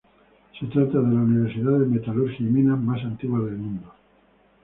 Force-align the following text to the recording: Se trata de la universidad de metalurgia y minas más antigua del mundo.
Se 0.59 0.65
trata 0.65 0.97
de 0.97 1.03
la 1.13 1.21
universidad 1.21 1.73
de 1.77 1.85
metalurgia 1.85 2.39
y 2.39 2.49
minas 2.49 2.79
más 2.79 3.03
antigua 3.03 3.39
del 3.41 3.57
mundo. 3.57 3.93